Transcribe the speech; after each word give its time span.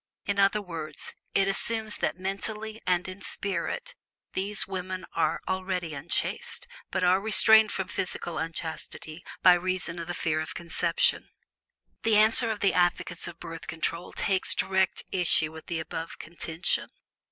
In 0.25 0.39
other 0.39 0.63
words, 0.63 1.13
it 1.35 1.47
assumes 1.47 1.97
that 1.97 2.17
mentally 2.17 2.81
and 2.87 3.07
in 3.07 3.21
spirit 3.21 3.93
these 4.33 4.67
women 4.67 5.05
are 5.13 5.41
already 5.47 5.93
unchaste, 5.93 6.67
but 6.89 7.03
are 7.03 7.21
restrained 7.21 7.71
from 7.71 7.87
physical 7.87 8.39
unchastity 8.39 9.23
by 9.43 9.53
reason 9.53 9.99
of 9.99 10.07
the 10.07 10.15
fear 10.15 10.39
of 10.39 10.55
conception. 10.55 11.29
The 12.01 12.17
answer 12.17 12.49
of 12.49 12.61
the 12.61 12.73
advocates 12.73 13.27
of 13.27 13.39
Birth 13.39 13.67
Control 13.67 14.11
takes 14.11 14.55
direct 14.55 15.03
issue 15.11 15.51
with 15.51 15.67
the 15.67 15.79
above 15.79 16.17
contention. 16.17 16.89